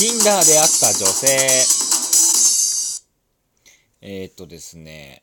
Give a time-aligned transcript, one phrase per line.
[0.00, 1.26] Tinder で会った女性。
[4.00, 5.22] えー、っとですね、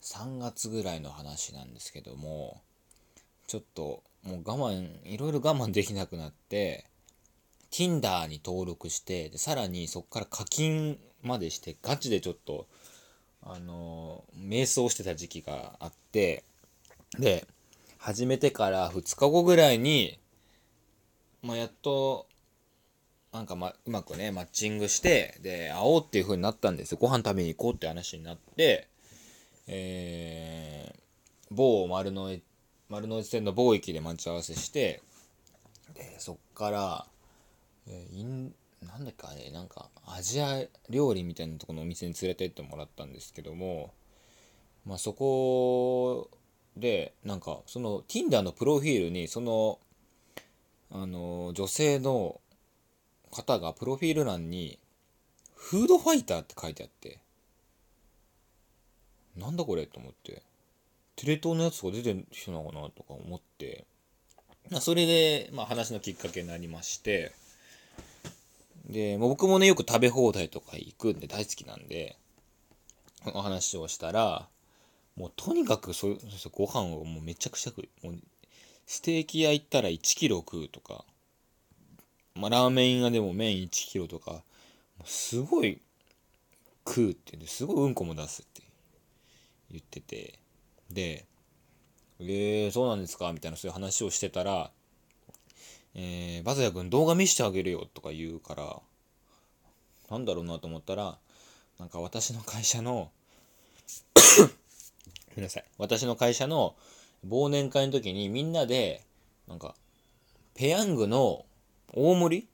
[0.00, 2.62] 3月ぐらいの話なんですけども、
[3.48, 6.86] ちょっともう我慢、いろいろ我慢できなくなって、
[7.72, 12.68] Tinder に登録して、でさらにそこから課金までして、ガチでちょっと、
[13.42, 16.44] あのー、瞑想してた時期があって、
[17.18, 17.48] で、
[17.98, 20.20] 始めてから2日後ぐらいに、
[21.42, 22.28] まあ、やっと、
[23.32, 26.98] なんか、ま、うまくね、マッチングして、で、会おうっていう風になったんですよ。
[27.00, 28.88] ご飯食べに行こうって話になって、
[29.66, 31.00] えー、
[31.50, 32.42] 某丸の内、
[32.90, 35.00] 丸の内線の某駅で待ち合わせして、
[35.94, 37.06] で、そっから、
[37.86, 43.94] えー、イン、なんだっけあれ、なんか、アジア料理みたいなところのお店に連れてってもらったんですけども、
[44.84, 46.28] まあ、そこ
[46.76, 49.78] で、なんか、その、Tinder のプロフィールに、その、
[50.90, 52.41] あの、女性の
[53.32, 54.78] 方がプロフィール欄に、
[55.56, 57.18] フードファイターって書いてあって、
[59.36, 60.42] なんだこれと思って、
[61.16, 63.86] テレ東のやつが出てる人なのかなとか思って、
[64.80, 67.32] それで、まあ話のきっかけになりまして、
[68.86, 72.16] で、僕もね、よく食べ放題とか行くんで大好きなんで、
[73.32, 74.48] お話をしたら、
[75.16, 76.18] もうとにかくそう
[76.52, 78.06] ご飯をもうめちゃくちゃ食う。
[78.06, 78.18] もう
[78.86, 81.04] ステーキ屋行ったら1キロ食うとか、
[82.34, 84.42] まあ、ラーメン屋でも麺1キロとか、
[85.04, 85.80] すごい
[86.86, 88.62] 食うって言すごいうんこも出すって
[89.70, 90.38] 言ってて、
[90.90, 91.26] で、
[92.20, 93.32] えー、そうなんですか？
[93.32, 94.70] みたいなそういう話をしてたら、
[95.94, 98.80] えー、バズヤ君動画見してあげるよとか言うから、
[100.10, 101.18] なんだろうなと思ったら、
[101.78, 103.10] なんか私の会社の
[104.38, 105.64] ごめんなさい。
[105.78, 106.76] 私の会社の
[107.26, 109.04] 忘年会の時にみんなで、
[109.48, 109.74] なんか、
[110.54, 111.44] ペヤングの
[111.92, 112.48] 大盛り？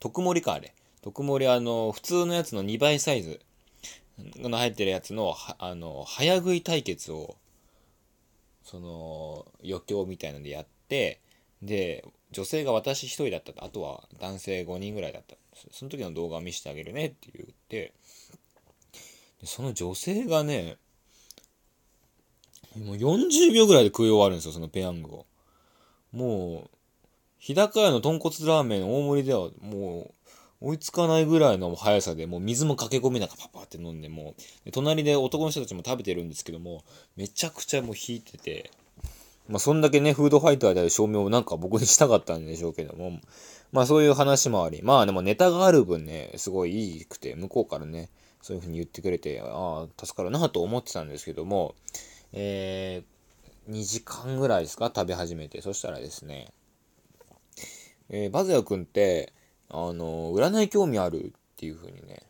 [0.00, 0.74] 特盛りか、あれ。
[1.02, 3.40] 特盛りあの、普通のやつの2倍サイズ。
[4.18, 7.36] の入ってるやつの、あの、早食い対決を、
[8.62, 11.20] その、余興みたいなのでやって、
[11.62, 13.52] で、女性が私一人だった。
[13.52, 15.36] とあとは男性5人ぐらいだった。
[15.70, 17.92] その時の動画を見せてあげるねって言って。
[19.44, 20.76] その女性がね
[22.84, 25.26] もう40秒ぐらいで食い終わるんですよ、そのペヤングを。
[26.12, 26.75] もう、
[27.46, 30.10] 日高屋の豚骨ラーメン大盛りではも
[30.60, 34.34] う追いつかないぐらいの速さでもう水も駆け込みながらパパって飲んでも
[34.66, 36.82] う隣で男の人たちも食べてるんですけども
[37.14, 38.72] めちゃくちゃもう引いてて
[39.46, 43.20] まあそんだけねフードファイターである証明をなんか僕にしたかったんでしょうけども
[43.70, 48.10] まあそういう話もありまあでもネタがある分ねすごいいいくて向こうからね
[48.42, 51.76] そういう風に言ってくれてああ助かるなと思ってたんですけども
[52.32, 54.90] えー、2時間ぐらいですか？
[54.94, 55.62] 食べ始めて。
[55.62, 56.48] そしたらですね、
[58.10, 59.32] えー、バズヤ君って、
[59.68, 62.22] あの、占い興味あるっていう風にね、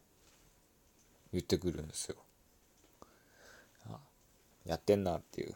[1.32, 2.16] 言ってくるんですよ。
[4.66, 5.54] やってんなっていう、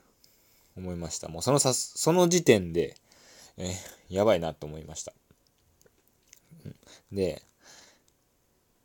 [0.76, 1.28] 思いました。
[1.28, 2.96] もうそのさ、その時点で、
[3.56, 5.12] えー、やばいなと思いました。
[7.12, 7.42] で、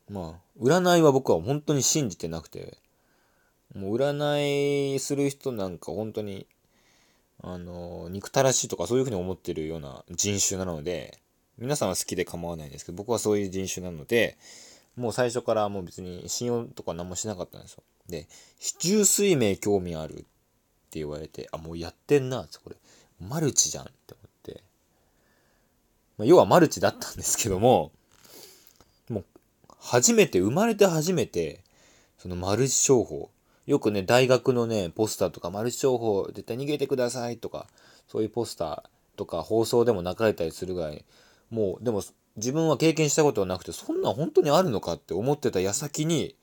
[0.10, 2.78] まあ、占いは僕は本当に信じてなくて、
[3.74, 6.48] もう占いする人なんか本当に、
[7.42, 11.20] あの、憎たらしいとかそういうふうに思ってるような人種なので、
[11.58, 14.38] 皆さんは好きで構わないんですけど、僕はそういう人種なので、
[14.98, 17.84] もう最初からもう別に信用とか何もしなかったんですよ。
[18.10, 18.28] で、
[18.60, 20.26] 市中水明興味あるって
[21.00, 22.76] 言われて、あ、もうやってんな、これ、
[23.20, 24.64] マルチじゃんって思って。
[26.18, 27.92] まあ、要はマルチだったんですけども、
[29.10, 29.26] もう、
[29.80, 31.64] 初めて、生まれて初めて、
[32.18, 33.30] そのマルチ商法、
[33.66, 37.68] よくね、大学のね、ポスターとか、マルチ商法、絶対逃げてくださいとか、
[38.08, 41.04] そういうポスターとか放送でも流れたりするぐらい、
[41.50, 42.04] もう、でも
[42.38, 46.36] 自分は経験したことはなくて、そんな本当にあるのかって思ってた矢先に、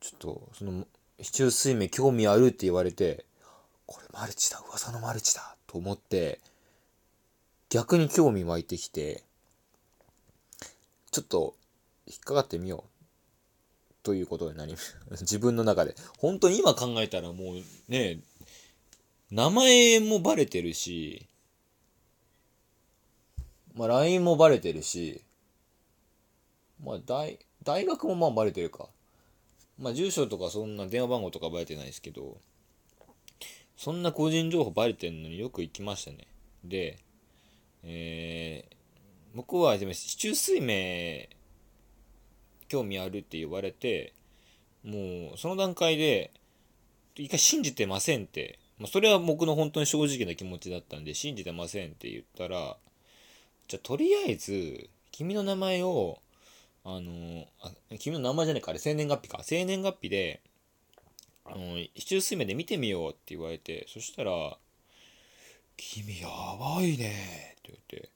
[0.00, 0.86] ちょっと、その、
[1.20, 3.26] 市中水明興味あるって言われて、
[3.86, 6.40] これマルチだ、噂のマルチだ、と思って、
[7.68, 9.24] 逆に興味湧いてきて、
[11.10, 11.56] ちょっと、
[12.06, 12.90] 引っかかってみよう
[14.02, 14.76] ということになり、
[15.20, 15.94] 自分の中で。
[16.18, 18.20] 本当に今考えたらもうね、
[19.30, 21.26] 名前もバレてるし、
[23.74, 25.22] まあ LINE もバレてるし、
[26.82, 28.88] まあ大、大学もまあバレてるか。
[29.78, 32.38] まあ住所とかそんな電話番号とかバレてないですけど、
[33.76, 36.26] そんな個人情報バレてんのによく行きましたね。
[36.64, 36.98] で、
[37.82, 38.76] えー、
[39.34, 41.26] 僕は、でも、市中水明
[42.68, 44.12] 興味あるって言われて、
[44.84, 46.30] もうその段階で、
[47.16, 52.76] 一回信じてませんって、まあ、それは僕の本当に正直な気持ちだったんで、信じてませんって言ったら、
[53.70, 56.18] じゃとりあえず、君の名前を、
[56.82, 57.70] あのあ
[58.00, 60.40] 君の名前じゃないかあれ生年月日か生年月日で
[61.44, 64.56] あの市中水面で見てみようって言われてそしたら
[65.76, 66.28] 「君や
[66.58, 68.08] ばいね」って言って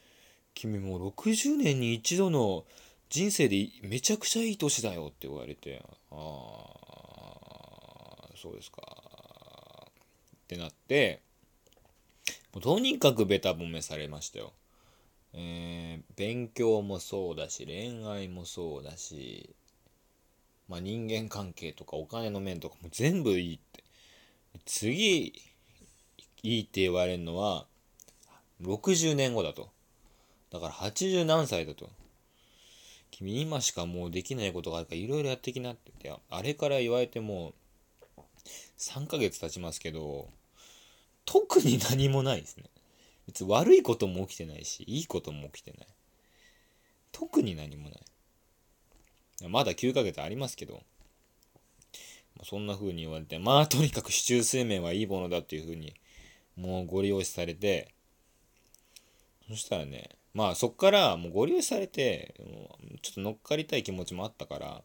[0.54, 2.64] 「君もう60年に一度の
[3.10, 6.18] 人生でめちゃくちゃいい年だよ」って言われて「ああ
[8.34, 8.80] そうですか」
[9.86, 9.90] っ
[10.48, 11.20] てなって
[12.54, 14.54] もうとにかくベタ褒めされましたよ。
[15.38, 19.54] えー、勉強もそうだし恋愛もそうだし、
[20.66, 23.84] まあ、人間関係とかお金の面とかも全部いいって。
[24.64, 25.26] 次
[26.42, 27.66] いいって言われるのは
[28.62, 29.68] 60年後だと。
[30.50, 31.90] だから80何歳だと。
[33.10, 35.90] 君今しかもうできないことがあるからいろいろやってきなって。
[35.90, 37.52] ってあれから言われても
[38.78, 40.28] 3ヶ月経ちますけど
[41.24, 42.64] 特に何もないですね。
[43.26, 45.86] 別に悪いことも起きてないし、いいことも起きてない。
[47.12, 49.48] 特に何もない。
[49.48, 50.82] まだ9ヶ月ありますけど、
[52.44, 55.94] そんな風に言われて、まあとにかく市中水面はいいものだっていう風に、
[56.56, 57.92] もうご利用しされて、
[59.48, 62.34] そしたらね、まあそっからもうご利用されて、
[63.02, 64.82] ちょっと乗っかりたい気持ちもあったから、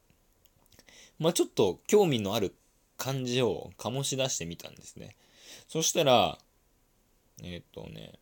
[1.19, 2.55] まあちょっと興味のある
[2.97, 5.15] 感じを醸し出してみたんですね。
[5.67, 6.38] そしたら、
[7.43, 8.13] えっ、とね、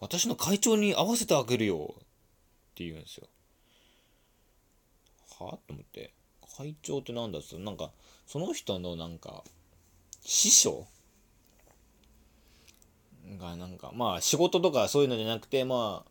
[0.00, 1.98] 私の会長に合わせてあげるよっ
[2.74, 3.28] て言うんですよ。
[5.40, 5.54] は？
[5.54, 6.14] あと思って。
[6.56, 7.38] 会長って何だ？
[7.38, 7.90] っつなんか、
[8.26, 9.42] その人のなんか、
[10.22, 10.86] 師匠？
[13.38, 16.10] がなんか、まあ仕事とかそういうのじゃなくて、まあ、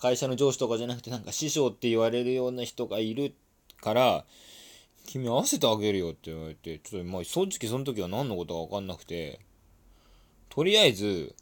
[0.00, 3.34] 会社の上司とかじゃなくて、なんか師匠って言われるような人がいる
[3.80, 4.24] から、
[5.06, 9.40] 君合わせてあげるよって言われて、ちょっとまあ正直その時は何のことか分かんなくて、
[10.48, 11.34] とりあえず、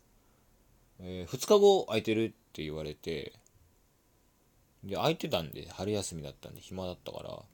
[1.07, 3.35] えー、2日後空いてるって言われて、
[4.83, 7.47] で、空いてたんで、春休みだったんで暇だったから、行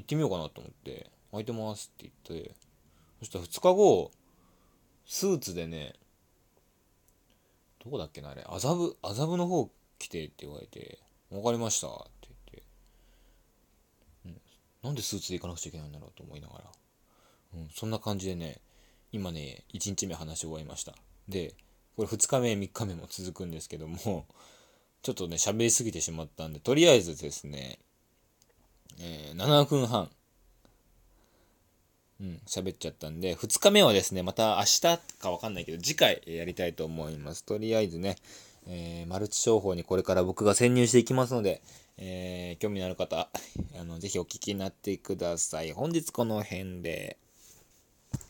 [0.00, 2.54] ってみようかなと思って、空いてますって言って、
[3.20, 4.10] そしたら2日後、
[5.06, 5.94] スーツでね、
[7.82, 10.98] どこだっけなあれ、麻布、麻布の方来てって言われて、
[11.30, 11.90] わかりましたっ
[12.20, 12.62] て言って、
[14.26, 14.40] うん、
[14.82, 16.64] なんでスーツで行かなくちゃいけないんだろうと思いながら、
[17.54, 18.60] うん、そんな感じでね、
[19.12, 20.92] 今ね、1日目話し終わりました。
[21.28, 21.54] で、
[21.96, 24.26] これ2日目、3日目も続くんですけども、
[25.02, 27.78] ちょっとね、喋りすぎてしまったんで、とりあえずですね、
[29.00, 30.10] えー、7分半、
[32.20, 37.44] うん、喋っちゃったんで、2日目はですね、また明日かわかんないけど、次回やりたいと思います。
[37.44, 38.16] とりあえずね、
[38.66, 41.62] えー、マルチ商法にこれから僕が潜入していきますので、
[41.96, 43.28] えー、興味のある方、
[43.78, 45.72] あの、ぜひお聞きになってください。
[45.72, 47.18] 本日この辺で。